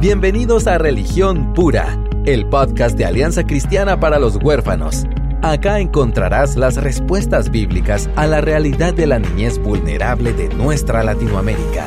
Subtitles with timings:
[0.00, 5.04] Bienvenidos a Religión Pura, el podcast de Alianza Cristiana para los Huérfanos.
[5.42, 11.86] Acá encontrarás las respuestas bíblicas a la realidad de la niñez vulnerable de nuestra Latinoamérica.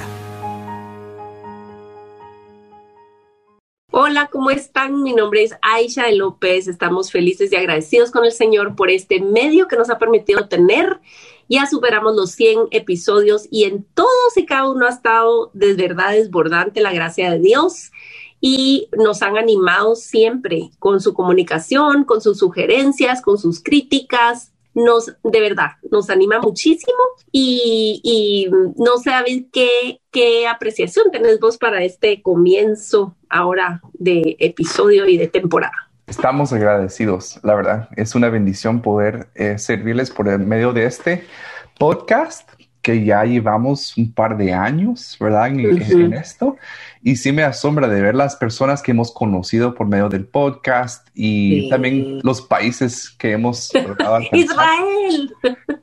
[3.89, 5.01] Hola, ¿cómo están?
[5.01, 6.67] Mi nombre es Aisha López.
[6.67, 10.99] Estamos felices y agradecidos con el Señor por este medio que nos ha permitido tener.
[11.49, 16.11] Ya superamos los 100 episodios y en todos y cada uno ha estado de verdad
[16.11, 17.91] desbordante la gracia de Dios
[18.45, 24.51] y nos han animado siempre con su comunicación, con sus sugerencias, con sus críticas.
[24.73, 26.97] Nos, de verdad, nos anima muchísimo
[27.31, 35.07] y, no sé, David, qué, qué apreciación tenés vos para este comienzo ahora de episodio
[35.07, 35.92] y de temporada.
[36.07, 37.89] Estamos agradecidos, la verdad.
[37.95, 41.25] Es una bendición poder eh, servirles por el medio de este
[41.79, 42.49] podcast
[42.81, 45.47] que ya llevamos un par de años, ¿verdad?
[45.47, 46.57] En, esto.
[47.01, 51.07] Y sí me asombra de ver las personas que hemos conocido por medio del podcast
[51.13, 53.71] y también los países que hemos...
[54.33, 55.33] Israel.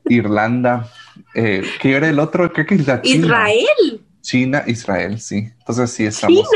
[0.05, 0.91] Irlanda.
[1.35, 2.53] Eh, ¿Qué era el otro?
[2.53, 3.27] Creo que es la China.
[3.27, 4.07] Israel.
[4.21, 5.51] China, Israel, sí.
[5.59, 6.47] Entonces sí estamos...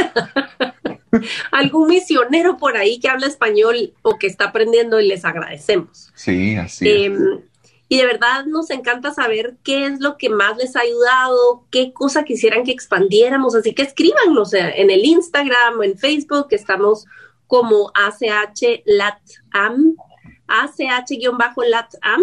[1.51, 6.11] Algún misionero por ahí que habla español o que está aprendiendo y les agradecemos.
[6.15, 7.07] Sí, así es.
[7.07, 7.41] Em,
[7.89, 11.93] y de verdad nos encanta saber qué es lo que más les ha ayudado, qué
[11.93, 13.55] cosa quisieran que expandiéramos.
[13.55, 17.07] Así que escríbanos en el Instagram o en Facebook, estamos
[17.47, 19.97] como ACH LATAM,
[20.49, 22.23] ACH-LATAM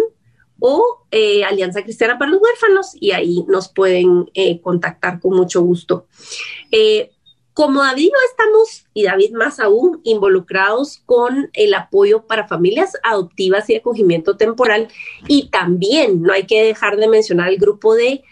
[0.59, 5.61] o eh, Alianza Cristiana para los Huérfanos y ahí nos pueden eh, contactar con mucho
[5.61, 6.08] gusto.
[6.72, 7.11] Eh,
[7.54, 13.70] como David no estamos, y David más aún, involucrados con el apoyo para familias adoptivas
[13.70, 14.88] y acogimiento temporal,
[15.28, 18.24] y también no hay que dejar de mencionar el grupo de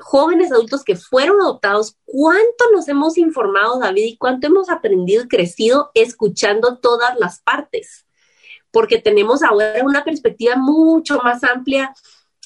[0.00, 5.28] jóvenes adultos que fueron adoptados, cuánto nos hemos informado, David, y cuánto hemos aprendido y
[5.28, 8.06] crecido escuchando todas las partes,
[8.70, 11.94] porque tenemos ahora una perspectiva mucho más amplia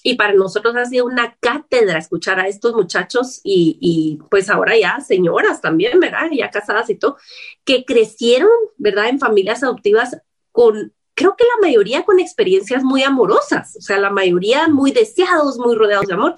[0.02, 5.00] y para nosotros ha sido una cátedra escuchar a estos muchachos y, pues ahora ya
[5.00, 6.28] señoras también, ¿verdad?
[6.32, 7.16] Ya casadas y todo,
[7.64, 9.08] que crecieron, ¿verdad?
[9.08, 10.16] En familias adoptivas
[10.50, 15.58] con, creo que la mayoría con experiencias muy amorosas, o sea, la mayoría muy deseados,
[15.58, 16.36] muy rodeados de amor,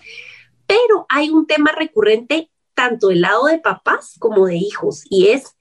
[0.67, 5.57] pero hay un tema recurrente tanto del lado de papás como de hijos y es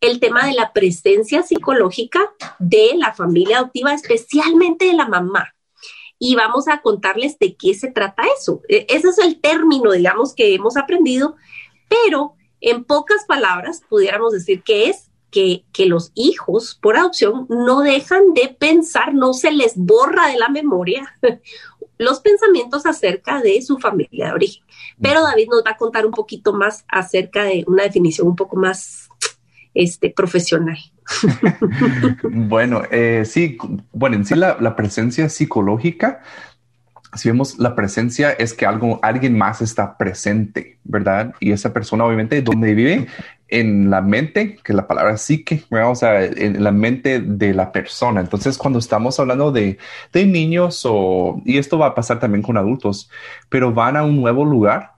[0.00, 5.55] el tema de la presencia psicológica de la familia adoptiva, especialmente de la mamá
[6.18, 8.62] y vamos a contarles de qué se trata eso.
[8.68, 11.36] E, ese es el término, digamos, que hemos aprendido,
[11.88, 17.80] pero en pocas palabras pudiéramos decir que es que, que, los hijos por adopción no
[17.80, 21.18] dejan de pensar, no se les borra de la memoria
[21.98, 24.64] los pensamientos acerca de su familia de origen.
[25.00, 28.56] Pero David nos va a contar un poquito más acerca de una definición un poco
[28.56, 29.08] más
[29.74, 30.78] este, profesional.
[32.30, 33.58] bueno, eh, sí,
[33.92, 36.20] bueno, en sí la, presencia psicológica,
[37.14, 41.34] si vemos la presencia es que algo, alguien más está presente, ¿verdad?
[41.40, 43.06] Y esa persona obviamente donde vive
[43.48, 48.20] en la mente, que la palabra psique, o sea, en la mente de la persona.
[48.20, 49.78] Entonces, cuando estamos hablando de,
[50.12, 53.08] de niños o, y esto va a pasar también con adultos,
[53.48, 54.95] pero van a un nuevo lugar,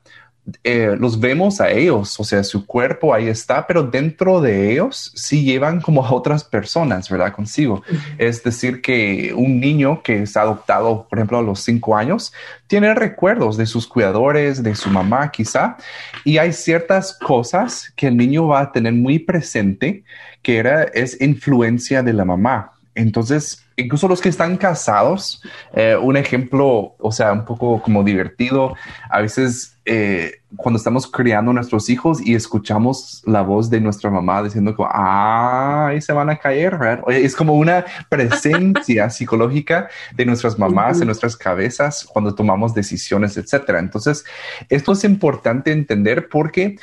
[0.65, 5.13] eh, los vemos a ellos, o sea, su cuerpo ahí está, pero dentro de ellos
[5.15, 7.33] sí llevan como a otras personas, ¿verdad?
[7.33, 7.83] Consigo.
[8.19, 12.33] Es decir, que un niño que es adoptado, por ejemplo, a los cinco años,
[12.67, 15.77] tiene recuerdos de sus cuidadores, de su mamá quizá,
[16.25, 20.05] y hay ciertas cosas que el niño va a tener muy presente,
[20.43, 22.73] que era, es influencia de la mamá.
[22.95, 28.75] Entonces, incluso los que están casados, eh, un ejemplo, o sea, un poco como divertido,
[29.09, 34.11] a veces eh, cuando estamos criando a nuestros hijos y escuchamos la voz de nuestra
[34.11, 37.05] mamá diciendo que, ay, se van a caer, ¿verdad?
[37.09, 43.79] es como una presencia psicológica de nuestras mamás en nuestras cabezas cuando tomamos decisiones, etcétera.
[43.79, 44.25] Entonces,
[44.69, 46.77] esto es importante entender porque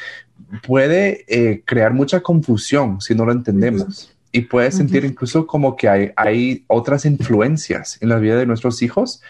[0.65, 5.87] puede eh, crear mucha confusión si no lo entendemos y puedes sentir incluso como que
[5.87, 9.21] hay, hay, otras influencias en la vida de nuestros hijos.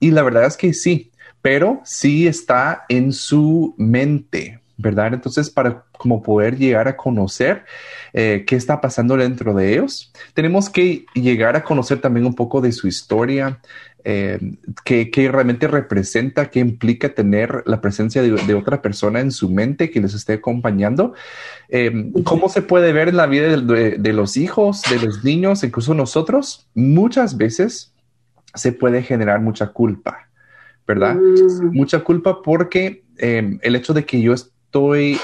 [0.00, 1.10] y la verdad es que sí,
[1.42, 5.12] pero sí está en su mente, ¿verdad?
[5.12, 7.66] Entonces, para como poder llegar a conocer
[8.14, 12.62] eh, qué está pasando dentro de ellos, tenemos que llegar a conocer también un poco
[12.62, 13.60] de su historia,
[14.08, 14.38] eh,
[14.84, 20.00] qué, realmente representa, qué implica tener la presencia de, otra persona en su mente que
[20.00, 21.12] les esté acompañando,
[21.70, 25.92] eh, cómo se puede ver en la vida de, los hijos, de los niños, incluso
[25.92, 27.94] nosotros, muchas veces
[28.54, 30.28] se puede generar mucha culpa,
[30.86, 31.16] ¿verdad?
[31.16, 31.74] Mm.
[31.74, 34.32] Mucha culpa porque eh, el hecho de que yo
[34.76, 35.18] estoy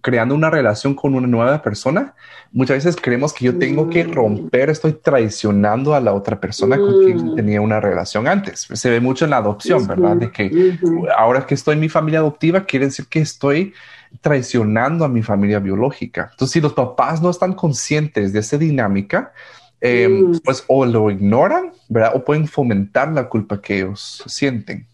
[0.00, 2.14] creando una relación con una nueva persona,
[2.52, 4.12] muchas veces creemos que yo tengo que mm.
[4.12, 7.36] romper, estoy traicionando a la otra persona con quien mm.
[7.36, 8.66] tenía una relación antes.
[8.72, 10.16] Se ve mucho en la adopción, ¿verdad?
[10.16, 10.78] De que
[11.16, 13.72] ahora que estoy en mi familia adoptiva, quiere decir que estoy
[14.20, 16.28] traicionando a mi familia biológica.
[16.32, 19.32] Entonces, si los papás no están conscientes de esa dinámica,
[19.82, 20.38] mm.
[20.44, 22.12] pues o lo ignoran, ¿verdad?
[22.14, 24.89] O pueden fomentar la culpa que ellos sienten.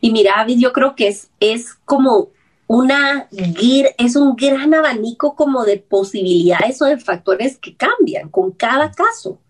[0.00, 2.30] Y mira, yo creo que es, es como
[2.66, 8.92] una, es un gran abanico como de posibilidades o de factores que cambian con cada
[8.92, 9.40] caso,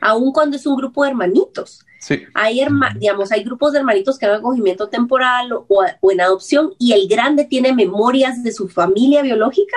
[0.00, 1.84] aun cuando es un grupo de hermanitos.
[1.98, 2.22] Sí.
[2.32, 2.64] Hay,
[2.98, 7.44] digamos, hay grupos de hermanitos que han acogimiento temporal o, en adopción y el grande
[7.44, 9.76] tiene memorias de su familia biológica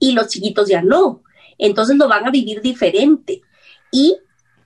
[0.00, 1.22] y los chiquitos ya no.
[1.56, 3.42] Entonces lo van a vivir diferente.
[3.92, 4.16] Y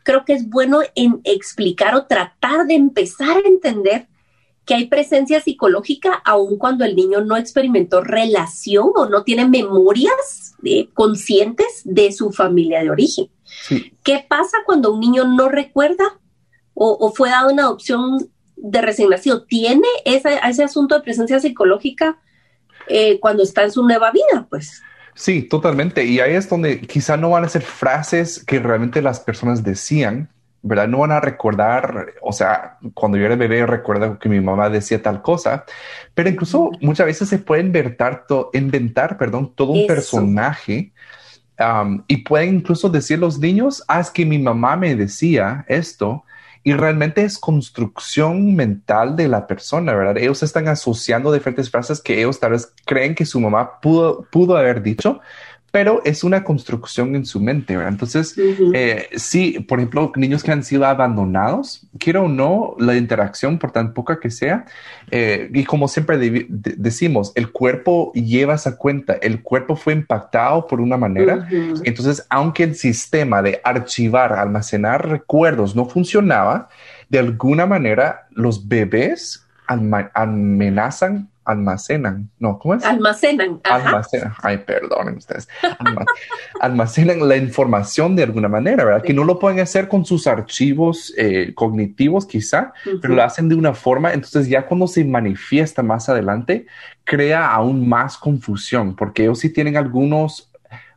[0.04, 4.06] creo que es bueno en explicar o tratar de empezar a entender
[4.64, 10.54] que hay presencia psicológica aun cuando el niño no experimentó relación o no tiene memorias
[10.62, 13.30] eh, conscientes de su familia de origen.
[14.02, 16.04] ¿Qué pasa cuando un niño no recuerda
[16.72, 19.44] o, fue dado una adopción de recién nacido?
[19.44, 22.18] ¿Tiene ese, ese asunto de presencia psicológica
[22.88, 24.46] eh, cuando está en su nueva vida?
[24.48, 24.82] Pues
[25.14, 26.04] Sí, totalmente.
[26.04, 30.28] Y ahí es donde quizá no van a ser frases que realmente las personas decían,
[30.62, 30.88] ¿verdad?
[30.88, 35.02] No van a recordar, o sea, cuando yo era bebé recuerdo que mi mamá decía
[35.02, 35.64] tal cosa,
[36.14, 38.24] pero incluso muchas veces se puede inventar,
[38.54, 40.92] inventar perdón, todo un personaje
[42.08, 46.24] y pueden incluso decir los niños, ah, es que mi mamá me decía esto,
[46.66, 50.16] y realmente es construcción mental de la persona, ¿verdad?
[50.16, 54.56] Ellos están asociando diferentes frases que ellos tal vez creen que su mamá pudo, pudo
[54.56, 55.20] haber dicho,
[55.74, 57.90] pero es una construcción en su mente, ¿verdad?
[57.90, 58.36] Entonces,
[58.74, 63.72] eh, sí, por ejemplo, niños que han sido abandonados, quiero o no, la interacción, por
[63.72, 64.66] tan poca que sea,
[65.10, 70.80] eh, y como siempre decimos, el cuerpo lleva esa cuenta, el cuerpo fue impactado por
[70.80, 71.48] una manera,
[71.82, 76.68] entonces, aunque el sistema de archivar, almacenar recuerdos no funcionaba,
[77.08, 82.84] de alguna manera los bebés amenazan almacenan, no, ¿cómo es?
[82.84, 83.60] Almacenan.
[83.64, 85.48] Almacenan, ay, perdonen ustedes.
[86.60, 89.02] almacenan la información de alguna manera, ¿verdad?
[89.02, 93.54] Que no lo pueden hacer con sus archivos eh, cognitivos quizá, pero lo hacen de
[93.54, 96.66] una forma, entonces ya cuando se manifiesta más adelante,
[97.04, 100.50] crea aún más confusión, porque ellos sí tienen algunos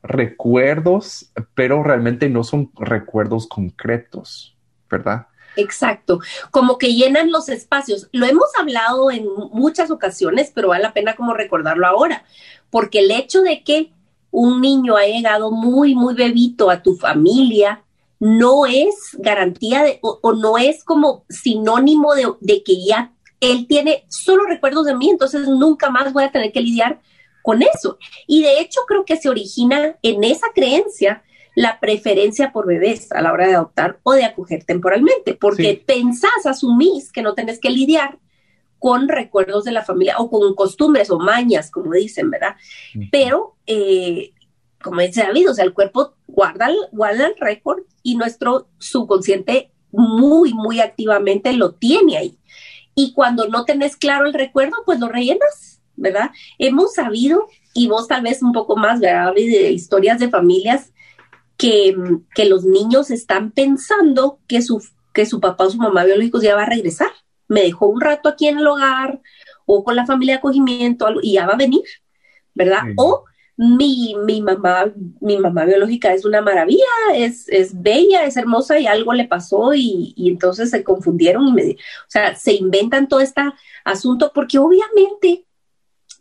[0.04, 4.58] recuerdos, pero realmente no son recuerdos concretos,
[4.90, 5.28] ¿verdad?
[5.58, 6.20] Exacto,
[6.52, 8.08] como que llenan los espacios.
[8.12, 12.24] Lo hemos hablado en muchas ocasiones, pero vale la pena como recordarlo ahora,
[12.70, 13.92] porque el hecho de que
[14.32, 17.84] un niño ha llegado muy, muy bebito a tu familia,
[18.20, 24.06] no es garantía de, o, no es como sinónimo de, de, que ya él tiene
[24.10, 27.00] solo recuerdos de mí, entonces nunca más voy a tener que lidiar
[27.42, 27.98] con eso.
[28.28, 31.24] Y de hecho creo que se origina en esa creencia
[31.58, 36.46] la preferencia por bebés a la hora de adoptar o de acoger temporalmente, porque pensás,
[36.46, 38.20] asumís que no tenés que lidiar
[38.78, 42.58] con recuerdos de la familia o con costumbres o mañas, como dicen, ¿verdad?
[43.12, 44.34] Pero, eh,
[44.84, 50.54] como dice David, o sea, el cuerpo guarda, guarda el récord y nuestro subconsciente muy,
[50.54, 52.38] muy activamente lo tiene ahí.
[52.94, 56.30] Y cuando no tenés claro el recuerdo, pues lo rellenas, ¿verdad?
[56.60, 59.34] Hemos sabido, y vos tal vez un poco más, ¿verdad?
[59.34, 60.94] De historias de familias
[61.58, 61.96] que,
[62.46, 64.84] los niños están pensando que su,
[65.14, 67.10] que su papá o su mamá biológicos ya va a regresar.
[67.48, 69.22] Me dejó un rato aquí en el hogar
[69.66, 71.84] o con la familia de acogimiento y ya va a venir,
[72.54, 72.82] ¿verdad?
[72.96, 73.26] O
[73.58, 76.86] mi, mi, mamá, mi mamá biológica es una maravilla,
[77.16, 81.54] es, es bella, es hermosa y algo le pasó y, y, entonces se confundieron y
[81.54, 83.42] me, o sea, se inventan todo este
[83.84, 85.46] asunto porque obviamente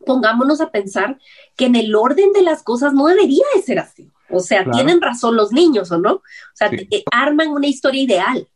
[0.06, 1.18] pongámonos a pensar
[1.56, 4.10] que en el orden de las cosas no debería de ser así.
[4.30, 6.14] O sea, tienen razón los niños, ¿o no?
[6.14, 6.22] O
[6.54, 8.48] sea, eh, arman una historia ideal,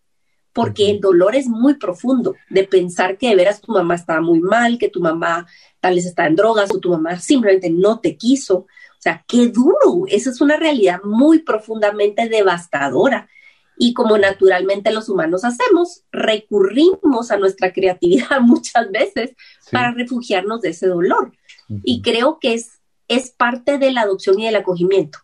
[0.53, 4.41] porque el dolor es muy profundo de pensar que de veras tu mamá estaba muy
[4.41, 5.47] mal, que tu mamá
[5.81, 8.57] tal vez está en drogas o tu mamá simplemente no te quiso.
[8.59, 10.05] O sea, qué duro.
[10.09, 13.29] Esa es una realidad muy profundamente devastadora.
[13.79, 19.31] Y como naturalmente los humanos hacemos, recurrimos a nuestra creatividad muchas veces
[19.73, 21.33] para refugiarnos de ese dolor.
[21.85, 25.21] Y creo que es, es parte de la adopción y del acogimiento.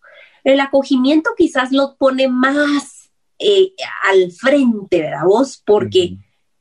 [0.46, 3.10] El acogimiento quizás lo pone más
[3.40, 3.72] eh,
[4.08, 5.60] al frente, ¿verdad vos?
[5.66, 6.18] Porque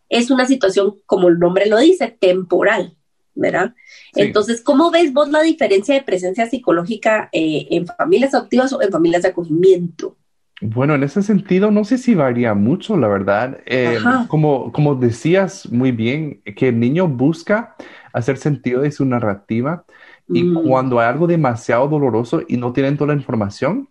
[0.09, 2.97] es una situación, como el nombre lo dice, temporal,
[3.35, 3.75] ¿verdad?
[4.15, 8.91] Entonces, ¿cómo ves vos la diferencia de presencia psicológica eh, en familias adoptivas o en
[8.91, 10.17] familias de acogimiento?
[10.61, 13.59] Bueno, en ese sentido, no sé si varía mucho, la verdad.
[13.67, 17.75] Eh, como, como decías muy bien, que el niño busca
[18.13, 19.85] hacer sentido de su narrativa
[20.27, 20.67] y mm.
[20.67, 23.89] cuando hay algo demasiado doloroso y no tienen toda la información,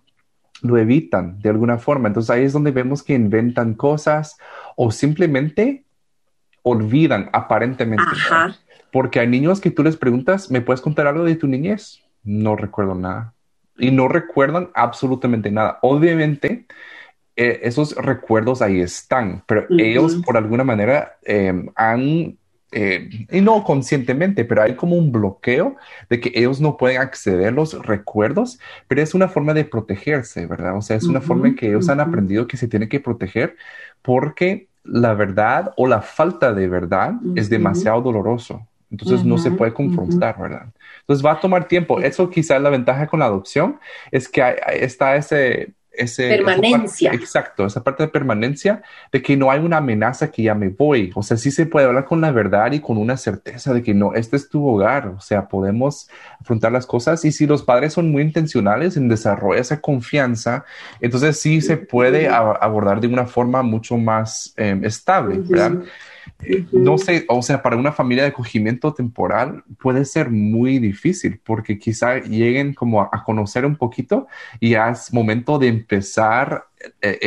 [0.62, 2.08] lo evitan de alguna forma.
[2.08, 4.38] Entonces ahí es donde vemos que inventan cosas
[4.76, 5.84] o simplemente
[6.62, 8.04] olvidan aparentemente.
[8.92, 12.00] Porque hay niños que tú les preguntas, ¿me puedes contar algo de tu niñez?
[12.22, 13.34] No recuerdo nada
[13.78, 15.78] y no recuerdan absolutamente nada.
[15.82, 16.66] Obviamente,
[17.36, 22.38] eh, esos recuerdos ahí están, pero ellos por alguna manera em, han,
[22.75, 25.76] eh, y no conscientemente, pero hay como un bloqueo
[26.11, 30.47] de que ellos no pueden acceder a los recuerdos, pero es una forma de protegerse,
[30.47, 30.76] ¿verdad?
[30.76, 33.57] O sea, es una forma en que ellos han aprendido que se tienen que proteger
[34.02, 38.66] porque la verdad o la falta de verdad es demasiado doloroso.
[38.90, 40.66] Entonces no se puede confrontar, ¿verdad?
[41.00, 42.00] Entonces va a tomar tiempo.
[42.00, 43.81] Eso quizás la ventaja con la adopción
[44.12, 46.28] es que está ese, ese...
[46.28, 47.12] Permanencia.
[47.12, 48.82] exacto, esa parte de permanencia
[49.12, 51.10] de que no hay una amenaza que ya me voy.
[51.14, 53.94] O sea, sí se puede hablar con la verdad y con una certeza de que
[53.94, 55.08] no, este es tu hogar.
[55.08, 56.08] O sea, podemos
[56.40, 60.64] afrontar las cosas y si los padres son muy intencionales en desarrollar esa confianza,
[61.00, 65.82] entonces sí se puede abordar de una forma mucho más em, estable, ¿verdad?
[66.73, 71.78] No sé, o sea, para una familia de acogimiento temporal puede ser muy difícil porque
[71.78, 74.26] quizá lleguen como a, conocer un poquito
[74.61, 76.66] y ya es momento de empezar
[77.00, 77.19] eh,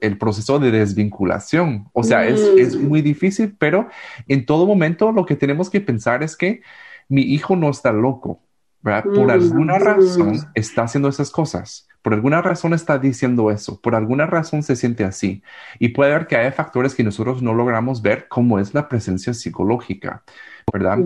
[0.00, 1.88] el, proceso de desvinculación.
[1.92, 2.88] O sea, es, es, mm.
[2.88, 3.88] muy difícil, pero
[4.28, 6.62] en todo momento lo que tenemos que pensar es que
[7.08, 8.40] mi hijo no está loco.
[8.82, 11.88] Por alguna razón está haciendo esas cosas.
[12.02, 13.80] Por alguna razón está diciendo eso.
[13.80, 15.42] Por alguna razón se siente así.
[15.78, 19.34] Y puede haber que haya factores que nosotros no logramos ver, como es la presencia
[19.34, 20.24] psicológica,
[20.72, 20.98] ¿verdad?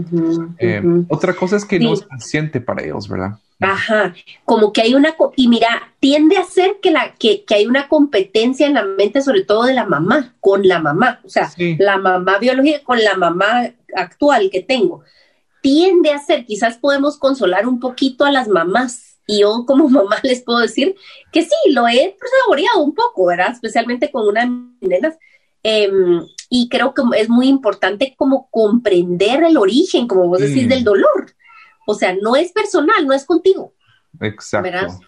[0.59, 3.39] Eh, otra cosa es que no es consciente para ellos, ¿verdad?
[3.61, 4.15] Ajá,
[4.45, 5.69] como que hay una, y mira,
[5.99, 9.65] tiende a ser que, la, que, que, hay una competencia en la mente, sobre todo
[9.65, 14.51] de la mamá, con la mamá, o sea, la mamá biológica con la mamá actual
[14.53, 15.05] que tengo
[15.67, 19.19] tiende a ser, quizás podemos consolar un poquito a las mamás.
[19.27, 20.95] Y yo como mamá les puedo decir
[21.33, 23.51] que sí, lo he saboreado un poco, ¿verdad?
[23.51, 25.19] Especialmente con una de mis nenas.
[25.65, 30.83] Em, y creo que es muy importante como comprender el origen, como vos decís, del
[30.83, 30.85] mm.
[30.85, 31.35] dolor.
[31.85, 33.75] O sea, no es personal, no es contigo.
[34.21, 35.01] Exacto.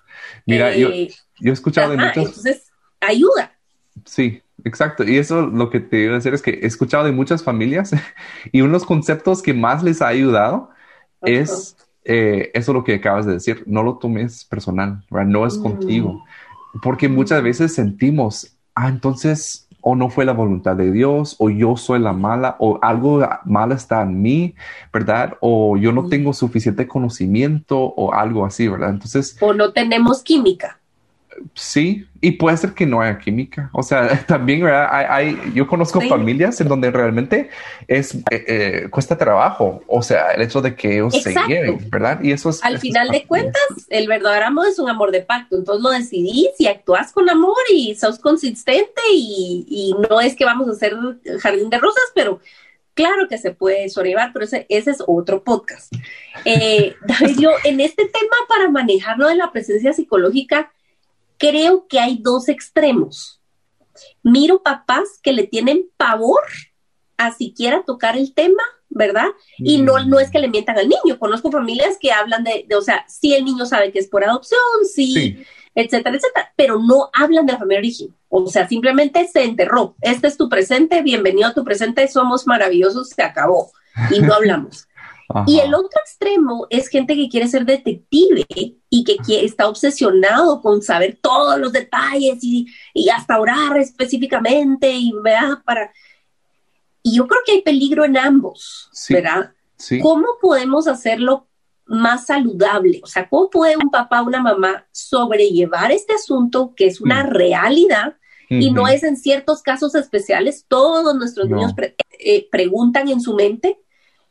[0.45, 2.17] Mira, yo, eh, yo, he escuchado de muchos...
[2.17, 3.57] Entonces, ayuda.
[4.05, 7.13] Sí, Exacto, y eso lo que te iba a decir es que he escuchado de
[7.13, 7.93] muchas familias
[8.53, 10.71] y uno de los conceptos que más les ha ayudado
[11.23, 16.25] es eh, eso lo que acabas de decir, no lo tomes personal, no es contigo,
[16.83, 21.77] porque muchas veces sentimos, ah, entonces o no fue la voluntad de Dios, o yo
[21.77, 24.55] soy la mala, o algo malo está en mí,
[24.93, 25.37] ¿verdad?
[25.41, 28.91] O yo no tengo suficiente conocimiento, o algo así, ¿verdad?
[28.91, 29.37] Entonces...
[29.41, 30.81] O no tenemos química.
[31.55, 33.71] Sí, y puede ser que no haya química.
[33.73, 37.49] O sea, también Hay, yo conozco familias en donde realmente
[37.87, 39.83] es eh, eh, cuesta trabajo.
[39.87, 42.21] O sea, el hecho de que ellos se lleven, ¿verdad?
[42.23, 42.65] Y eso es.
[42.65, 45.57] Al final de cuentas, el verdadero amor es un amor de pacto.
[45.57, 50.69] Entonces lo decidís y actúas con amor y sos consistente y, no es que vamos
[50.69, 50.95] a hacer
[51.41, 52.41] jardín de rosas, pero
[52.95, 55.93] claro que se puede sobrellevar, pero ese, ese es otro podcast.
[56.45, 60.73] Eh, David, yo en este tema para manejarlo de la presencia psicológica,
[61.39, 63.41] creo que hay dos extremos.
[64.23, 66.43] Miro papás que le tienen pavor
[67.17, 69.27] a siquiera tocar el tema, ¿verdad?
[69.59, 71.19] Y no, no es que le mientan al niño.
[71.19, 74.61] Conozco familias que hablan de, o sea, si el niño sabe que es por adopción,
[74.93, 78.15] sí, etcétera, etcétera, pero no hablan de la familia origen.
[78.29, 79.97] O sea, simplemente se enterró.
[80.01, 83.71] Este es tu presente, bienvenido a tu presente, somos maravillosos, se acabó.
[84.11, 84.89] Y no hablamos.
[85.47, 88.47] Y el otro extremo es gente que quiere ser detective
[88.89, 92.67] y que está obsesionado con saber todos los detalles y,
[93.15, 95.93] hasta orar específicamente y vea para...
[97.03, 99.53] Y yo creo que hay peligro en ambos, ¿verdad?
[100.03, 101.47] ¿Cómo podemos hacerlo
[101.85, 103.01] más saludable?
[103.03, 107.25] O sea, ¿cómo puede un papá o una mamá sobrellevar este asunto que es una
[107.25, 107.29] mm.
[107.29, 108.17] realidad
[108.51, 110.65] y no es en ciertos casos especiales?
[110.69, 111.73] Todos nuestros niños
[112.19, 113.79] eh, preguntan en su mente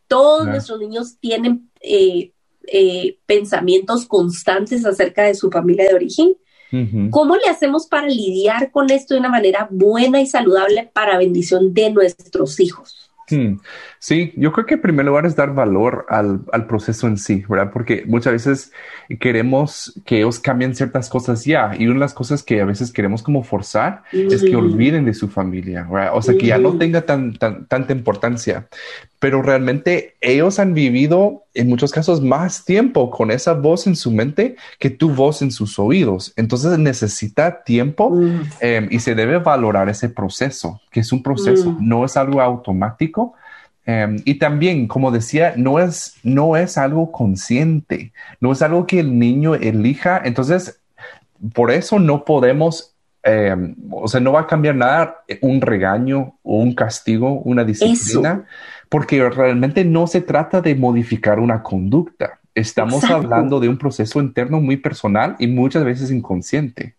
[0.07, 2.31] todos nuestros niños tienen eh,
[2.67, 6.35] eh, pensamientos constantes acerca de su familia de origen.
[7.11, 11.73] ¿Cómo le hacemos para lidiar con esto de una manera buena y saludable para bendición
[11.73, 13.09] de nuestros hijos?
[13.29, 13.59] Hmm.
[13.99, 17.71] Sí, yo creo que en primer lugar es dar valor al, proceso en sí, ¿verdad?
[17.73, 18.71] Porque muchas veces
[19.19, 22.91] queremos que ellos cambien ciertas cosas ya y una de las cosas que a veces
[22.91, 26.11] queremos como forzar es que olviden de su familia, ¿verdad?
[26.13, 28.67] O sea, que ya no tenga tan, tanta importancia.
[29.19, 34.11] pero realmente ellos han vivido en muchos casos más tiempo con esa voz en su
[34.11, 36.33] mente que tu voz en sus oídos.
[36.35, 38.41] Entonces necesita tiempo mm.
[38.59, 41.77] em, y se debe valorar ese proceso, que es un proceso, mm.
[41.79, 43.33] no es algo automático.
[43.87, 48.99] Em, y también, como decía, no es, no es algo consciente, no es algo que
[48.99, 50.21] el niño elija.
[50.25, 50.81] Entonces,
[51.53, 56.57] por eso no podemos em, o sea, no va a cambiar nada un regaño o
[56.57, 58.45] un castigo, una disciplina
[58.89, 62.39] porque realmente no se trata de modificar una conducta.
[62.55, 66.95] Estamos hablando de un proceso interno muy personal y muchas veces inconsciente.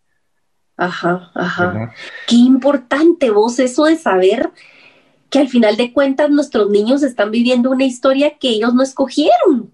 [0.76, 1.92] Ajá, ajá.
[2.26, 4.50] Qué importante vos eso de saber
[5.30, 9.73] que al final de cuentas nuestros niños están viviendo una historia que ellos no escogieron.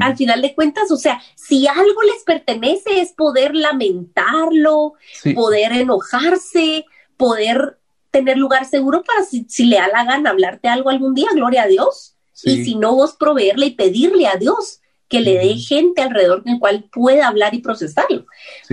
[0.00, 4.94] Al final de cuentas, o sea, si algo les pertenece es poder lamentarlo,
[5.34, 6.84] poder enojarse,
[7.16, 7.78] poder
[8.10, 11.66] tener lugar seguro para si, le da la gana hablarte algo algún día, gloria a
[11.66, 12.16] Dios.
[12.44, 16.54] Y si no, vos proveerle y pedirle a Dios que le dé gente alrededor en
[16.54, 18.26] el cual pueda hablar y procesarlo.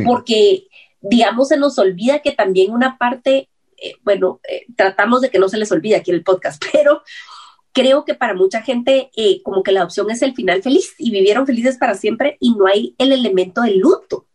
[0.05, 0.67] Porque,
[1.01, 3.49] digamos, se nos olvida que también una parte,
[3.81, 7.01] eh, bueno, eh, tratamos de que no se les olvide aquí en el podcast, pero
[7.73, 11.11] creo que para mucha gente eh, como que la opción es el final feliz y
[11.11, 14.27] vivieron felices para siempre y no hay el elemento del luto.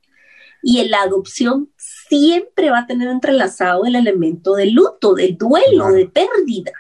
[0.63, 5.93] Y en la adopción siempre va a tener entrelazado el elemento de luto, de duelo,
[5.93, 6.73] de pérdida,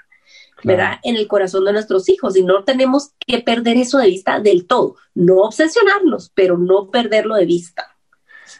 [0.64, 0.98] ¿verdad?
[1.04, 2.36] En el corazón de nuestros hijos.
[2.36, 4.96] Y no tenemos que perder eso de vista del todo.
[5.14, 7.95] No obsesionarnos, pero no perderlo de vista.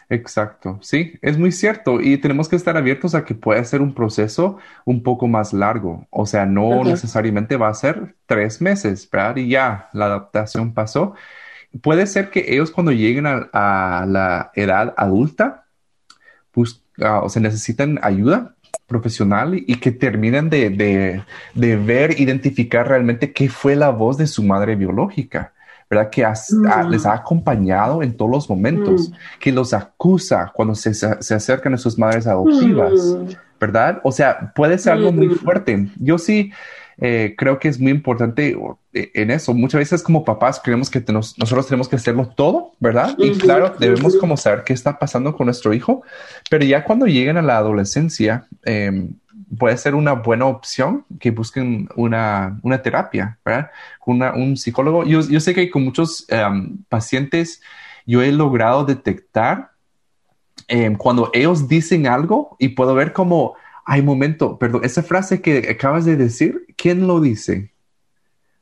[0.09, 3.93] Exacto, sí, es muy cierto y tenemos que estar abiertos a que puede ser un
[3.93, 9.37] proceso un poco más largo, o sea, no necesariamente va a ser tres meses, ¿verdad?
[9.37, 11.13] Y ya la adaptación pasó.
[11.81, 15.67] Puede ser que ellos cuando lleguen a la edad adulta
[16.99, 18.55] Ah, o sea, necesitan ayuda
[18.87, 24.75] profesional y, que terminen de, ver, identificar realmente qué fue la voz de su madre
[24.75, 25.53] biológica.
[25.89, 26.09] ¿Verdad?
[26.09, 26.89] Que mm.
[26.89, 29.13] les ha acompañado en todos los momentos, mm.
[29.39, 30.89] que los acusa cuando se,
[31.33, 33.17] acercan a sus madres adoptivas.
[33.59, 34.01] ¿verdad?
[34.03, 35.87] O sea, puede ser algo muy fuerte.
[35.97, 36.51] Yo sí,
[36.99, 38.57] eh, creo que es muy importante
[38.93, 39.53] eh, en eso.
[39.53, 43.15] Muchas veces como papás creemos que nosotros tenemos que hacerlo todo, ¿verdad?
[43.17, 46.01] Y claro, debemos como saber qué está pasando con nuestro hijo,
[46.49, 49.13] pero ya cuando lleguen a la adolescencia, em,
[49.57, 53.71] puede ser una buena opción que busquen una, una terapia, ¿verdad?
[54.05, 55.05] Una, un psicólogo.
[55.05, 57.61] Yo, yo, sé que con muchos em, pacientes
[58.05, 59.71] yo he logrado detectar
[60.67, 63.55] em, cuando ellos dicen algo y puedo ver como
[63.89, 67.71] Ay, momento, perdón, esa frase que acabas de decir, ¿quién lo dice?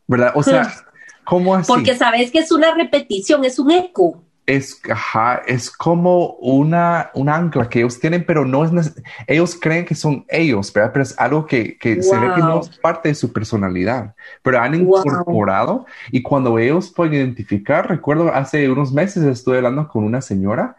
[0.06, 0.34] ¿Verdad?
[0.36, 0.72] O sea,
[1.26, 1.68] ¿cómo así?
[1.68, 4.22] Porque sabes que es una repetición, es un eco.
[4.48, 8.94] Es, ajá, es como una, un ancla que ellos tienen, pero no es
[9.26, 10.92] ellos creen que son ellos, ¿verdad?
[10.94, 14.60] Pero es algo que, que se ve que no es parte de su personalidad, pero
[14.60, 20.22] han incorporado y cuando ellos pueden identificar, recuerdo hace unos meses estuve hablando con una
[20.22, 20.76] señora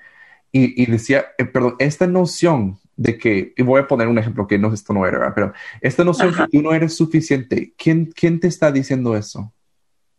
[0.52, 4.46] y, y decía, eh, perdón, esta noción de que, y voy a poner un ejemplo
[4.46, 8.40] que no, esto no era, pero esta noción que tú no eres suficiente, ¿quién, quién
[8.40, 9.52] te está diciendo eso?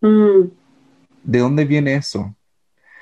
[0.01, 0.49] Mm.
[1.23, 2.35] ¿De dónde viene eso?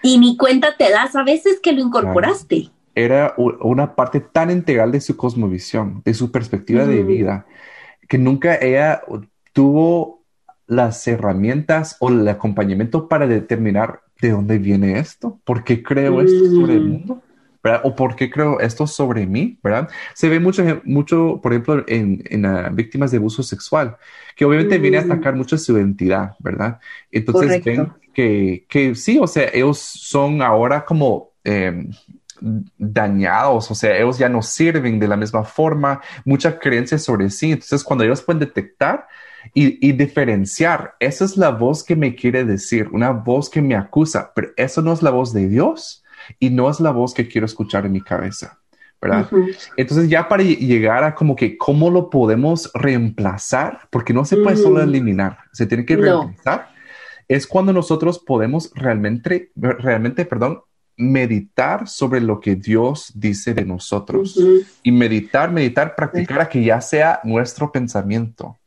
[0.05, 2.69] Y mi cuenta te das a veces que lo incorporaste.
[2.93, 7.07] Era una parte tan integral de su cosmovisión, de su perspectiva de mm.
[7.07, 7.47] vida,
[8.07, 9.01] que nunca ella
[9.51, 10.23] tuvo
[10.67, 16.45] las herramientas o el acompañamiento para determinar de dónde viene esto, por qué creo esto
[16.51, 16.89] sobre el mm.
[16.89, 17.21] mundo.
[17.81, 19.89] O por qué creo esto sobre mí, ¿verdad?
[20.13, 23.97] Se ve mucho, mucho por ejemplo, en, en víctimas de abuso sexual,
[24.35, 25.11] que obviamente viene a mm.
[25.11, 26.79] atacar mucho su identidad, ¿verdad?
[27.11, 31.31] Entonces ven que, que, sí, o sea, ellos son ahora como...
[31.43, 31.91] Em,
[32.77, 37.53] dañados, o sea, ellos ya no sirven de la misma forma, mucha creencia sobre sí.
[37.53, 39.07] Entonces, cuando ellos pueden detectar
[39.53, 43.75] y, y, diferenciar, esa es la voz que me quiere decir, una voz que me
[43.75, 46.03] acusa, pero eso no es la voz de Dios
[46.37, 48.59] y no es la voz que quiero escuchar en mi cabeza.
[49.01, 49.29] ¿verdad?
[49.77, 54.57] Entonces ya para llegar a como que cómo lo podemos reemplazar, porque no se puede
[54.57, 56.69] solo eliminar, se tiene que reemplazar,
[57.27, 60.61] es cuando nosotros podemos realmente, realmente, perdón,
[60.97, 64.39] meditar sobre lo que Dios dice de nosotros
[64.81, 68.57] y meditar, meditar, practicar a que ya sea nuestro pensamiento.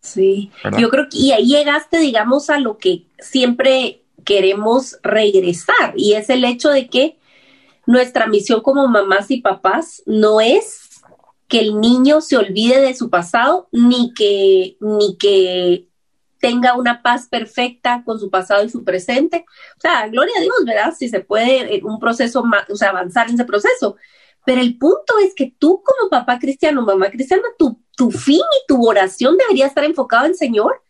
[0.00, 6.14] Sí, yo creo que y ahí llegaste, digamos, a lo que siempre queremos regresar y
[6.14, 7.18] es el hecho de que
[7.86, 11.02] nuestra misión como mamás y papás no es
[11.48, 15.86] que el niño se olvide de su pasado ni que ni que
[16.44, 19.46] tenga una paz perfecta con su pasado y su presente.
[19.78, 20.94] O sea, gloria a Dios, ¿verdad?
[20.96, 23.96] Si se puede un proceso, o sea, avanzar en ese proceso.
[24.44, 28.66] Pero el punto es que tú como papá cristiano, mamá cristiana, tu, tu fin y
[28.68, 30.82] tu oración debería estar enfocado en Señor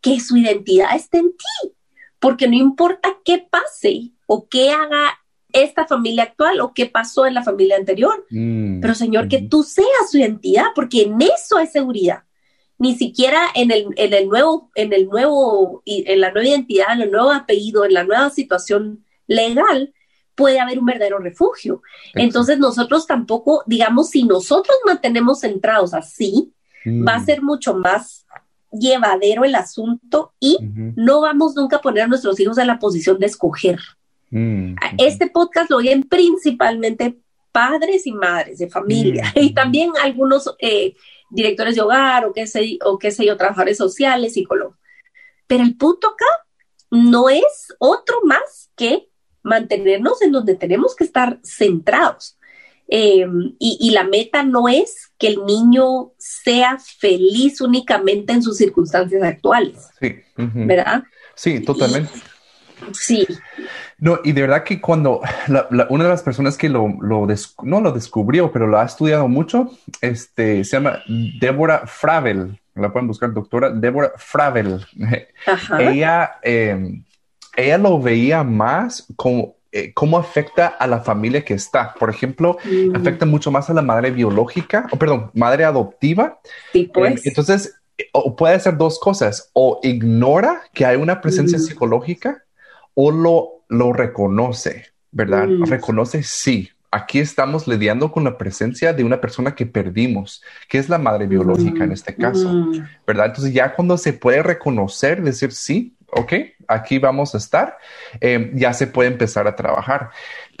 [0.00, 1.72] que su identidad esté en ti,
[2.20, 5.18] porque no importa qué pase o qué haga
[5.52, 9.64] esta familia actual o qué pasó en la familia anterior, mm, pero Señor, que tú
[9.64, 12.22] seas su identidad, porque en eso hay seguridad.
[12.82, 17.02] Ni siquiera en el, en el nuevo, en el nuevo, en la nueva identidad, en
[17.02, 19.94] el nuevo apellido, en la nueva situación legal,
[20.34, 21.80] puede haber un verdadero refugio.
[22.14, 26.52] Entonces nosotros tampoco, digamos, si nosotros mantenemos centrados así,
[26.84, 27.24] va a mm.
[27.24, 28.26] ser mucho más
[28.72, 30.58] llevadero el asunto y
[30.96, 33.78] no vamos nunca a poner a nuestros hijos en la posición de escoger.
[34.30, 37.16] Mm, este podcast lo oyen principalmente
[37.52, 40.94] padres y madres de familia mm, y también algunos eh,
[41.32, 44.76] directores de hogar o qué sé, o qué sé yo, trabajadores sociales, psicólogos.
[45.46, 46.26] Pero el punto acá
[46.90, 49.08] no es otro más que
[49.42, 52.38] mantenernos en donde tenemos que estar centrados.
[52.88, 53.26] Eh,
[53.58, 59.88] y, la meta no es que el niño sea feliz únicamente en sus circunstancias actuales.
[59.98, 60.16] Sí.
[60.36, 61.04] ¿Verdad?
[61.34, 62.12] Sí, totalmente.
[62.92, 63.26] Sí.
[63.98, 65.20] No, y de verdad que cuando
[65.88, 67.26] una de las personas que lo, lo
[67.62, 70.98] no lo descubrió, pero lo ha estudiado mucho, este, se llama
[71.40, 74.84] Débora Fravel, la pueden buscar, doctora Débora Fravel.
[75.78, 77.04] Ella, em,
[77.56, 81.94] ella lo veía más como eh, cómo afecta a la familia que está.
[81.94, 82.94] Por ejemplo, mm.
[82.94, 86.40] afecta mucho más a la madre biológica, o perdón, madre adoptiva.
[86.72, 87.24] Sí, pues.
[87.24, 87.74] entonces,
[88.12, 91.60] o puede ser dos cosas, o ignora que hay una presencia mm.
[91.62, 92.42] psicológica
[92.94, 95.48] o lo lo reconoce, ¿verdad?
[95.48, 95.64] Mm.
[95.64, 100.90] Reconoce, sí, aquí estamos lidiando con la presencia de una persona que perdimos, que es
[100.90, 102.86] la madre biológica en este caso, mm.
[103.06, 103.26] ¿verdad?
[103.26, 106.32] Entonces ya cuando se puede reconocer, decir, sí, ok,
[106.68, 107.78] aquí vamos a estar,
[108.20, 110.10] eh, ya se puede empezar a trabajar.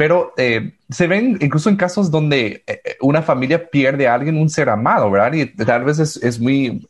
[0.02, 4.50] Pero eh, se ven incluso en casos donde eh, una familia pierde a alguien, un
[4.50, 5.32] ser amado, ¿verdad?
[5.32, 6.88] Y tal vez es, muy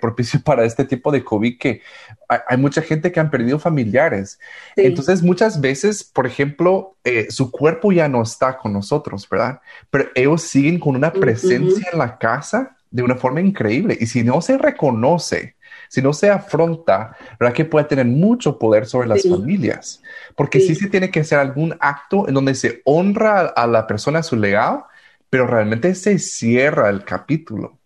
[0.00, 1.82] propicio para este tipo de COVID que
[2.28, 4.38] hay, mucha gente que han perdido familiares.
[4.76, 6.94] Entonces, muchas veces, por ejemplo,
[7.28, 9.60] su cuerpo ya no está con nosotros, ¿verdad?
[9.90, 13.98] Pero ellos siguen con una presencia en la casa de una forma increíble.
[13.98, 15.56] Y si no se reconoce,
[15.88, 17.54] si no se afronta, ¿verdad?
[17.54, 20.02] Que puede tener mucho poder sobre las familias,
[20.36, 20.74] porque sí.
[20.74, 24.86] se tiene que hacer algún acto en donde se honra a la persona su legado,
[25.30, 27.78] pero realmente se cierra el capítulo.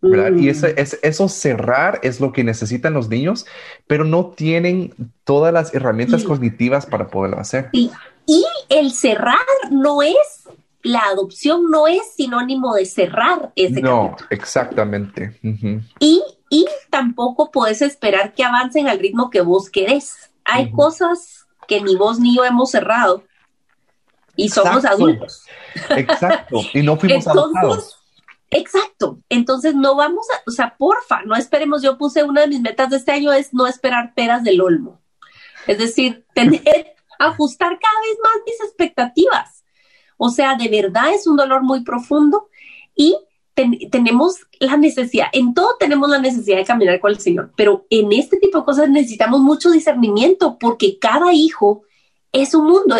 [0.00, 0.38] ¿verdad?
[0.38, 0.74] Y ese, mm.
[0.76, 3.46] es, eso cerrar es lo que necesitan los niños,
[3.86, 4.94] pero no tienen
[5.24, 7.70] todas las herramientas cognitivas para poderlo hacer.
[7.72, 7.90] Y,
[8.26, 9.38] y el cerrar
[9.70, 10.35] no es
[10.86, 15.38] la adopción no es sinónimo de cerrar ese no, exactamente.
[15.98, 20.30] Y y tampoco puedes esperar que avancen al ritmo que vos querés.
[20.44, 23.24] Hay cosas que ni vos ni yo hemos cerrado
[24.36, 25.44] y somos adultos.
[25.90, 27.96] Exacto, y no fuimos Entonces,
[28.50, 32.60] Exacto, entonces no vamos a, o sea, porfa, no esperemos, yo puse una de mis
[32.60, 35.00] metas de este año es no esperar peras del olmo.
[35.66, 36.62] Es decir, tener,
[37.18, 39.55] ajustar cada vez más mis expectativas.
[40.16, 42.48] O sea, de verdad es un dolor muy profundo
[42.94, 43.16] y
[43.90, 48.12] tenemos la necesidad, en todo tenemos la necesidad de caminar con el Señor, pero en
[48.12, 51.82] este tipo de cosas necesitamos mucho discernimiento porque cada hijo
[52.32, 52.96] es un mundo,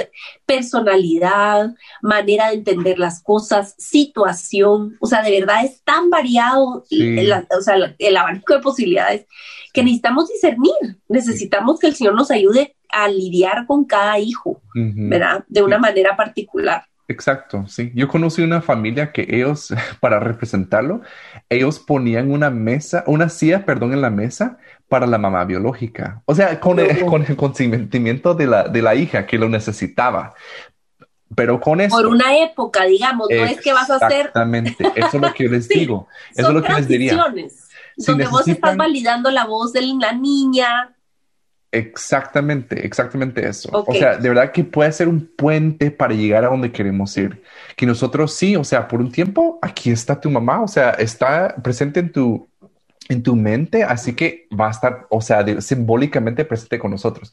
[0.46, 7.32] personalidad, manera de entender las cosas, situación, o sea, de verdad es tan variado el,
[7.32, 9.26] o sea, el abanico de posibilidades
[9.74, 10.72] que necesitamos discernir,
[11.08, 15.44] necesitamos que el Señor nos ayude a lidiar con cada hijo, ¿verdad?
[15.48, 16.84] De una manera particular.
[17.08, 17.92] Exacto, sí.
[17.94, 21.02] Yo conocí una familia que ellos, para representarlo,
[21.48, 26.22] ellos ponían una mesa, una silla, perdón, en la mesa para la mamá biológica.
[26.26, 30.34] O sea, con, el, con el consentimiento de la, de la hija que lo necesitaba.
[31.34, 31.96] Pero con eso.
[31.96, 34.26] Por una época, digamos, no es que vas a hacer.
[34.26, 36.08] Exactamente, eso es lo que yo les digo.
[36.34, 37.16] Eso es lo que les diría.
[37.96, 40.95] donde vos estás validando la voz de la niña,
[41.72, 43.84] Exactamente, exactamente eso.
[43.86, 47.42] O sea, de verdad que puede ser un puente para llegar a donde queremos ir.
[47.76, 51.56] Que nosotros sí, o sea, por un tiempo, aquí está tu mamá, o sea, está
[51.62, 52.48] presente en tu,
[53.08, 57.32] en tu mente, así que va a estar, o sea, simbólicamente presente con nosotros.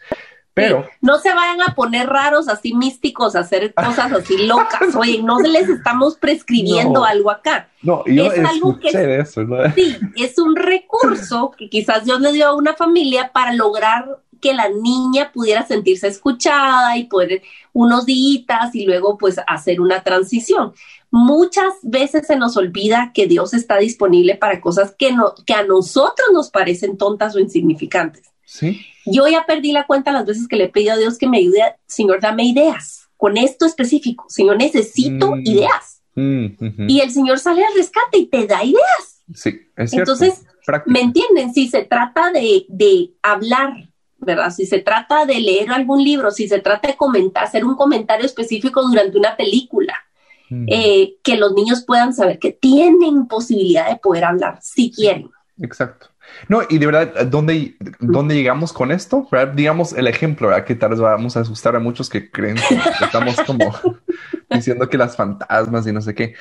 [0.54, 4.96] Pero no se vayan a poner raros, así místicos, a hacer cosas así locas.
[4.96, 7.70] Oye, no les estamos prescribiendo algo acá.
[7.82, 8.90] No, yo es algo que
[9.20, 9.42] eso,
[9.76, 14.54] sí, es un recurso que quizás Dios le dio a una familia para lograr que
[14.54, 20.74] la niña pudiera sentirse escuchada y poder unos días y luego pues hacer una transición.
[21.10, 25.64] Muchas veces se nos olvida que Dios está disponible para cosas que, no, que a
[25.64, 28.33] nosotros nos parecen tontas o insignificantes.
[28.54, 28.86] Sí.
[29.06, 31.40] Yo ya perdí la cuenta las veces que le he pedido a Dios que me
[31.40, 34.26] ayude, Señor, dame ideas con esto específico.
[34.28, 35.42] Señor, necesito mm.
[35.46, 36.02] ideas.
[36.16, 39.24] Mm, y el Señor sale al rescate y te da ideas.
[39.34, 40.12] Sí, es cierto.
[40.12, 40.46] Entonces,
[40.86, 41.54] ¿Me entienden?
[41.54, 44.52] Si se trata de, de hablar, ¿verdad?
[44.52, 48.26] Si se trata de leer algún libro, si se trata de comentar, hacer un comentario
[48.26, 49.96] específico durante una película,
[50.68, 55.32] eh, que los niños puedan saber que tienen posibilidad de poder hablar si quieren.
[55.60, 56.10] Exacto.
[56.48, 59.28] No, y de verdad, ¿dónde, dónde llegamos con esto?
[59.56, 60.66] Digamos el ejemplo, ¿verdad?
[60.66, 63.74] Que tal vez vamos a asustar a muchos que creen que estamos como
[64.50, 66.36] diciendo que las fantasmas y no sé qué.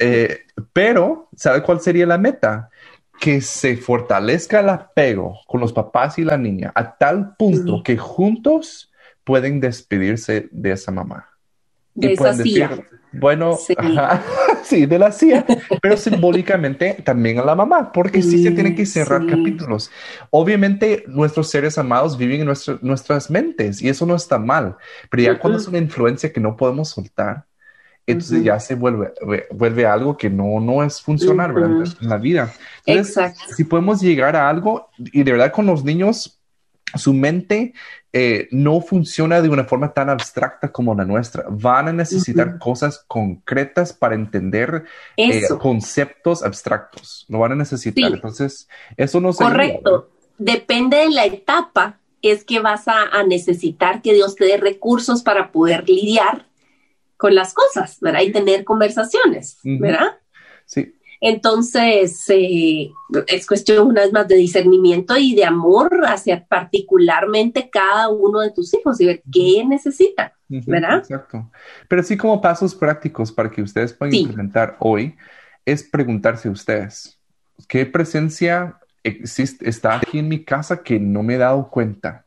[0.00, 2.70] Eh, pero, ¿sabe cuál sería la meta?
[3.20, 7.96] Que se fortalezca el apego con los papás y la niña a tal punto que
[7.96, 8.92] juntos
[9.24, 11.37] pueden despedirse de esa mamá
[11.98, 12.84] de esa CIA.
[13.12, 13.58] bueno,
[14.62, 14.86] sí.
[14.86, 15.44] de la CIA,
[15.82, 19.90] pero simbólicamente también a la mamá, porque sí, se tienen que cerrar capítulos.
[20.30, 24.76] Obviamente nuestros seres amados viven en nuestras mentes y eso no está mal,
[25.10, 27.44] pero ya cuando es una influencia que no podemos soltar,
[28.06, 29.12] entonces ya se vuelve,
[29.50, 32.54] vuelve algo que no, no es funcionar en la vida.
[32.86, 33.40] Exacto.
[33.54, 36.37] Si podemos llegar a algo y de verdad con los niños,
[36.94, 37.74] su mente
[38.12, 41.44] eh, no funciona de una forma tan abstracta como la nuestra.
[41.50, 44.84] Van a necesitar cosas concretas para entender
[45.16, 47.26] eh, conceptos abstractos.
[47.28, 48.12] Lo van a necesitar.
[48.12, 49.44] Entonces, eso no se.
[49.44, 50.10] Correcto.
[50.38, 55.50] Depende de la etapa, es que vas a, necesitar que Dios te dé recursos para
[55.52, 56.46] poder lidiar
[57.16, 58.20] con las cosas, ¿verdad?
[58.20, 60.18] Y tener conversaciones, ¿verdad?
[60.64, 60.94] Sí.
[61.20, 62.92] Entonces, eh,
[63.26, 68.52] es cuestión una vez más de discernimiento y de amor hacia particularmente cada uno de
[68.52, 70.98] tus hijos y ver qué necesita, ¿verdad?
[70.98, 71.50] Exacto.
[71.88, 75.16] Pero sí como pasos prácticos para que ustedes puedan implementar hoy
[75.64, 77.18] es preguntarse a ustedes,
[77.66, 82.24] ¿qué presencia existe, está aquí en mi casa que no me he dado cuenta?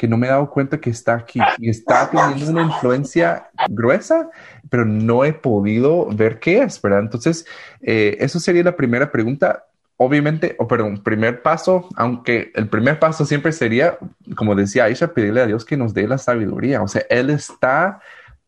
[0.00, 4.30] Que no me he dado cuenta que está aquí y está teniendo una influencia gruesa,
[4.70, 6.80] pero no he podido ver qué es.
[6.82, 7.44] Entonces,
[7.82, 9.66] eh, eso sería la primera pregunta.
[9.98, 13.98] Obviamente, o perdón, primer paso, aunque el primer paso siempre sería,
[14.36, 16.80] como decía Aisha, pedirle a Dios que nos dé la sabiduría.
[16.80, 18.00] O sea, Él está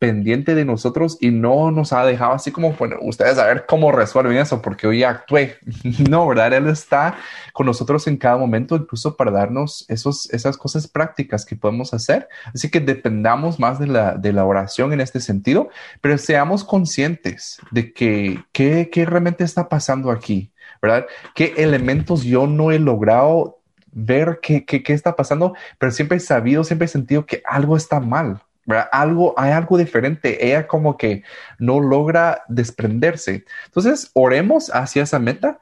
[0.03, 3.89] pendiente de nosotros y no nos ha dejado así como, bueno, ustedes a ver cómo
[3.89, 5.55] resuelven eso, porque hoy actué.
[6.09, 6.51] no, ¿verdad?
[6.51, 7.15] Él está
[7.53, 12.27] con nosotros en cada momento, incluso para darnos esos, esas cosas prácticas que podemos hacer.
[12.53, 15.69] Así que dependamos más de la, de la oración en este sentido,
[16.01, 21.05] pero seamos conscientes de que, qué realmente está pasando aquí, ¿verdad?
[21.33, 23.61] ¿Qué elementos yo no he logrado
[23.93, 27.77] ver qué, qué, qué está pasando, pero siempre he sabido, siempre he sentido que algo
[27.77, 28.41] está mal,
[28.91, 30.45] algo, hay algo diferente.
[30.45, 31.23] Ella como que
[31.59, 33.45] no logra desprenderse.
[33.65, 35.59] Entonces, oremos hacia esa meta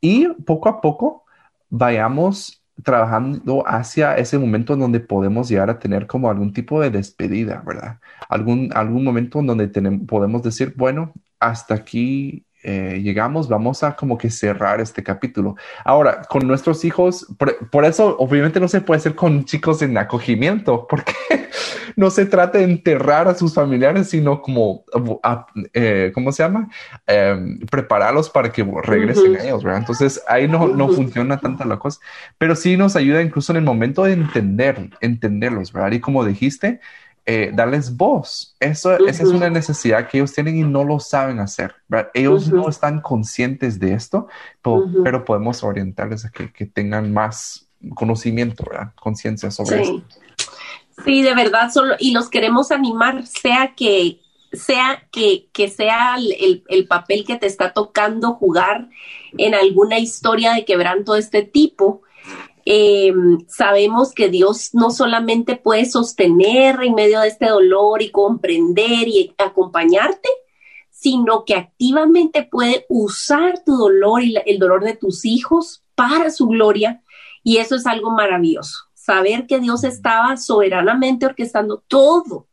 [0.00, 1.24] y poco a poco
[1.70, 6.90] vayamos trabajando hacia ese momento en donde podemos llegar a tener como algún tipo de
[6.90, 7.98] despedida, ¿verdad?
[8.28, 13.94] Algún, algún momento en donde tenemos, podemos decir, bueno, hasta aquí eh, llegamos, vamos a
[13.94, 15.54] como que cerrar este capítulo.
[15.84, 17.26] Ahora, con nuestros hijos,
[17.70, 21.12] por, eso obviamente no se puede hacer con chicos en acogimiento, porque
[21.94, 24.84] no se trata de enterrar a sus familiares, sino como,
[25.74, 26.70] eh, ¿cómo se llama?
[27.06, 29.80] Em, prepararlos para que regresen a ellos, ¿verdad?
[29.80, 32.00] Entonces ahí no, no funciona tanto la cosa,
[32.38, 35.92] pero sí nos ayuda incluso en el momento de entender, entenderlos, ¿verdad?
[35.92, 36.80] Y como dijiste,
[37.26, 38.54] eh, darles voz.
[38.60, 41.74] Eso, Esa es una necesidad que ellos tienen y no lo saben hacer.
[42.12, 44.28] Ellos no están conscientes de esto,
[44.62, 48.64] pero, podemos orientarles a que, tengan más conocimiento,
[48.96, 50.04] conciencia sobre sí.
[51.04, 54.20] Sí, de verdad, solo, y los queremos animar, sea que
[54.52, 58.88] sea que, que sea el, el, papel que te está tocando jugar
[59.36, 62.02] en alguna historia de quebranto de este tipo,
[62.66, 63.12] eh,
[63.46, 69.34] sabemos que Dios no solamente puede sostener en medio de este dolor y comprender y
[69.38, 70.28] acompañarte,
[70.90, 76.46] sino que activamente puede usar tu dolor y el dolor de tus hijos para su
[76.46, 77.02] gloria.
[77.42, 78.84] Y eso es algo maravilloso.
[78.94, 82.48] Saber que Dios estaba soberanamente orquestando todo,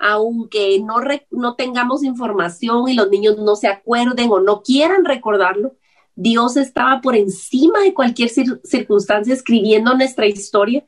[0.00, 0.96] aunque no,
[1.30, 5.76] no tengamos información y los niños no se acuerden o no quieran recordarlo,
[6.16, 10.84] Dios estaba por encima de cualquier circunstancia escribiendo nuestra historia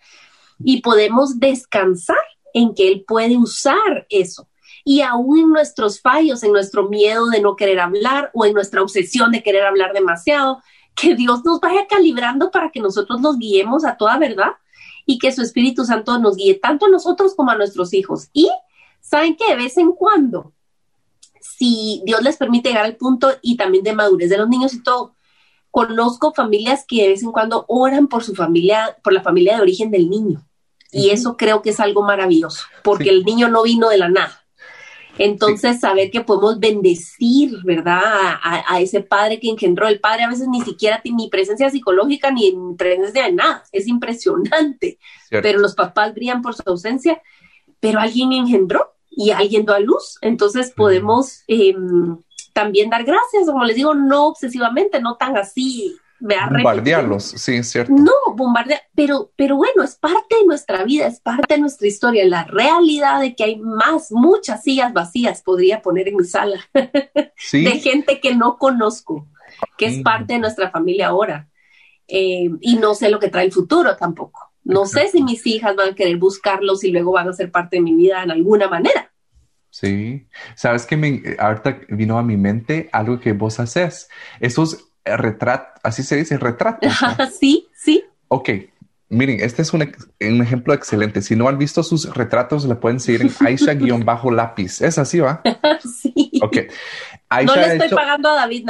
[0.59, 2.17] y podemos descansar
[2.55, 4.49] en que Él puede usar eso.
[4.85, 8.83] Y aún en nuestros fallos, en nuestro miedo de no querer hablar o en nuestra
[8.83, 10.62] obsesión de querer hablar demasiado,
[10.95, 14.53] que Dios nos vaya calibrando para que nosotros nos guiemos a toda verdad
[15.05, 18.31] y que su Espíritu Santo nos guíe tanto a nosotros como a nuestros hijos.
[18.33, 18.49] Y
[19.01, 20.55] saben que de vez en cuando,
[21.41, 24.83] si Dios les permite llegar al punto y también de madurez de los niños y
[24.83, 25.14] todo,
[25.79, 29.62] conozco familias que de vez en cuando oran por su familia, por la familia de
[29.62, 30.45] origen del niño.
[30.91, 34.45] Y eso creo que es algo maravilloso, porque el niño no vino de la nada.
[35.19, 38.01] Entonces, saber que podemos bendecir, ¿verdad?
[38.43, 39.87] A, ese padre que engendró.
[39.87, 43.62] El padre a veces ni siquiera tiene ni presencia psicológica ni presencia de nada.
[43.71, 44.99] Es impresionante.
[45.31, 47.23] Pero los papás brillan por su ausencia.
[47.79, 50.19] Pero alguien engendró y alguien dio a luz.
[50.23, 52.19] Entonces, podemos em,
[52.59, 57.92] también dar gracias, como les digo, no obsesivamente, no tan así Bombardearlos, sí, es cierto.
[57.92, 62.25] No, bombardear, pero, pero bueno, es parte de nuestra vida, es parte de nuestra historia.
[62.27, 67.81] La realidad de que hay más, muchas sillas vacías podría poner en mi sala de
[67.81, 69.29] gente que no conozco,
[69.77, 71.49] que es parte de nuestra familia ahora.
[72.09, 74.51] Eh, y no sé lo que trae el futuro tampoco.
[74.64, 77.77] No sé si mis hijas van a querer buscarlos y luego van a ser parte
[77.77, 79.12] de mi vida en alguna manera.
[79.71, 84.09] Sí, sabes que me, ahorita vino a mi mente algo que vos haces.
[84.41, 86.89] Esos retrato, así se dice, retrato.
[87.39, 88.05] Sí, sí.
[88.29, 88.51] Ok,
[89.09, 89.83] miren, este es un,
[90.19, 91.23] ejemplo excelente.
[91.23, 94.81] Si no han visto sus retratos, le pueden seguir en Aisha-lápiz.
[94.81, 95.43] ¿Es así, va?
[96.03, 96.33] sí.
[96.43, 96.57] Ok.
[97.45, 98.69] no le estoy pagando a David,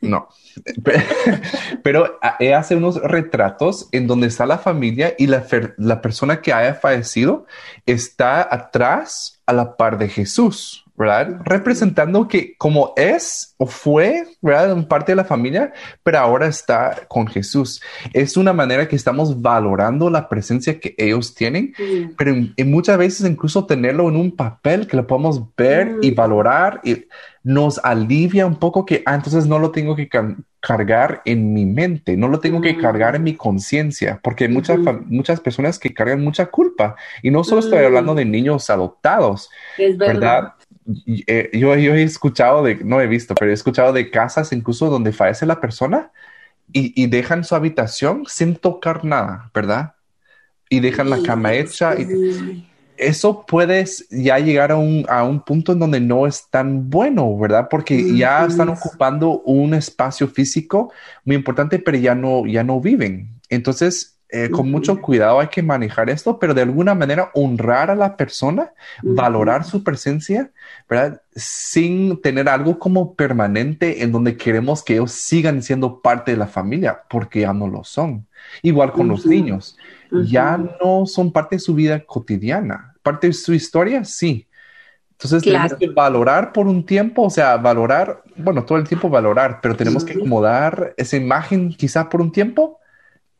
[0.00, 0.28] no.
[1.82, 2.18] Pero
[2.56, 7.46] hace unos retratos en donde está la familia y la, la persona que haya fallecido
[7.84, 10.84] está atrás a la par de Jesús.
[11.00, 11.40] ¿verdad?
[11.46, 14.72] Representando que como es o fue, ¿verdad?
[14.72, 17.80] En parte de la familia, pero ahora está con Jesús.
[18.12, 21.72] Es una manera que estamos valorando la presencia que ellos tienen,
[22.18, 22.34] pero
[22.66, 27.06] muchas veces incluso tenerlo en un papel que lo podemos ver y valorar y
[27.42, 30.06] nos alivia un poco que, ah, entonces no lo tengo que
[30.60, 34.78] cargar en mi mente, no lo tengo que cargar en mi conciencia, porque hay muchas,
[35.06, 36.96] muchas personas que cargan mucha culpa.
[37.22, 40.54] Y no solo estoy hablando de niños adoptados, es verdad
[41.26, 45.12] eh, yo, he escuchado de, no he visto, pero he escuchado de casas incluso donde
[45.12, 46.10] fallece la persona
[46.72, 49.94] y, dejan su habitación sin tocar nada, ¿verdad?
[50.68, 51.94] Y dejan la cama hecha.
[51.98, 52.69] Y,
[53.00, 57.36] eso puede ya llegar a un, a un, punto en donde no es tan bueno,
[57.38, 57.68] ¿verdad?
[57.70, 60.92] Porque ya están ocupando un espacio físico
[61.24, 63.40] muy importante, pero ya no, ya no viven.
[63.48, 67.96] Entonces, eh, con mucho cuidado hay que manejar esto, pero de alguna manera honrar a
[67.96, 70.52] la persona, valorar su presencia,
[70.88, 71.20] ¿verdad?
[71.34, 76.46] Sin tener algo como permanente en donde queremos que ellos sigan siendo parte de la
[76.46, 78.26] familia, porque ya no lo son.
[78.62, 79.76] Igual con los niños,
[80.26, 84.46] ya no son parte de su vida cotidiana, parte de su historia, sí.
[85.12, 89.60] Entonces tenemos que valorar por un tiempo, o sea, valorar, bueno, todo el tiempo valorar,
[89.60, 92.80] pero tenemos que acomodar esa imagen quizá por un tiempo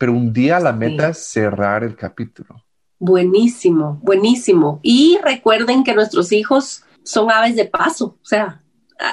[0.01, 2.65] pero un día la meta es cerrar el capítulo.
[2.99, 4.81] Buenísimo, buenísimo.
[4.83, 8.63] Y recuerden que nuestros hijos son aves de paso, o sea,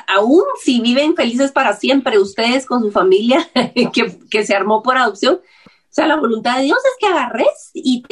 [0.07, 3.45] aún si viven felices para siempre, ustedes con su familia
[4.31, 5.41] que, se armó por adopción,
[5.97, 8.03] sea, la voluntad de Dios es que agarres y,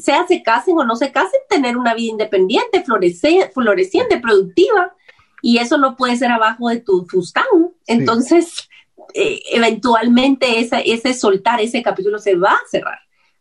[0.00, 4.94] sea se casen o no se casen, tener una vida independiente, floreciente, productiva.
[5.42, 7.44] Y eso no puede ser abajo de tu fustán.
[7.86, 8.68] Entonces,
[9.14, 12.98] eh, eventualmente ese soltar ese capítulo se va a cerrar.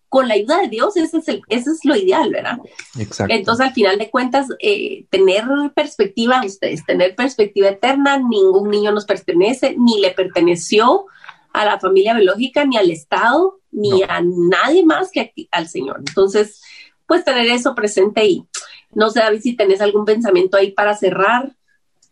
[0.10, 2.58] Con la ayuda de Dios, ese es, el, ese es lo ideal, ¿verdad?
[2.98, 3.34] Exacto.
[3.34, 9.06] Entonces, al final de cuentas, eh, tener perspectiva, ustedes, tener perspectiva eterna, ningún niño nos
[9.06, 11.06] pertenece, ni le perteneció
[11.54, 15.98] a la familia biológica, ni al Estado, ni a nadie más que al Señor.
[16.00, 16.62] Entonces,
[17.08, 18.48] pues tener eso presente y
[18.94, 21.56] no sé, David, si tenés algún pensamiento ahí para cerrar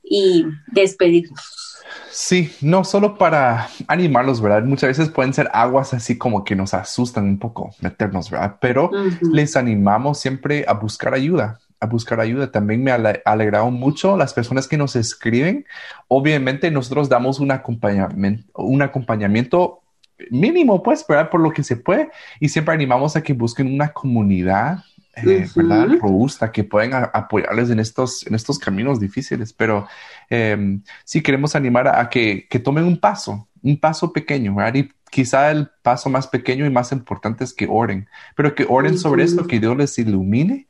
[0.04, 1.84] y despedirnos.
[2.10, 4.63] Sí, no solo para animarlos, ¿verdad?
[4.63, 8.58] Muchas veces pueden ser aguas así como que nos asustan un poco meternos, ¿verdad?
[8.60, 12.51] Pero les animamos siempre a buscar ayuda, a buscar ayuda.
[12.51, 15.65] También me ha alegrado mucho las personas que nos escriben.
[16.07, 19.81] Obviamente nosotros damos un acompañamiento, un acompañamiento
[20.31, 21.29] mínimo, pues, ¿verdad?
[21.29, 22.09] Por lo que se puede.
[22.39, 24.79] Y siempre animamos a que busquen una comunidad
[25.15, 25.87] eh, ¿verdad?
[25.99, 29.51] Robusta, que pueden apoyarles en estos, en estos caminos difíciles.
[29.53, 29.87] Pero
[30.29, 34.75] eh, sí queremos animar a, que, que, tomen un paso, un paso pequeño, ¿verdad?
[34.75, 38.97] Y quizá el paso más pequeño y más importante es que oren, pero que oren
[38.97, 40.66] sobre esto, que Dios les ilumine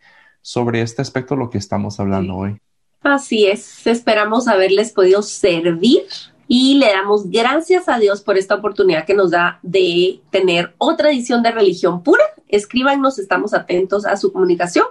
[0.47, 2.57] sobre este aspecto lo que estamos hablando hoy.
[3.01, 6.03] Así es, esperamos haberles podido servir
[6.47, 11.09] y le damos gracias a Dios por esta oportunidad que nos da de tener otra
[11.09, 12.23] edición de Religión Pura.
[12.47, 14.85] Escríbanos, estamos atentos a su comunicación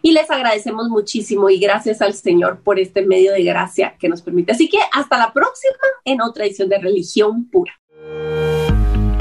[0.00, 4.22] y les agradecemos muchísimo y gracias al Señor por este medio de gracia que nos
[4.22, 4.52] permite.
[4.52, 7.72] Así que hasta la próxima en otra edición de Religión Pura.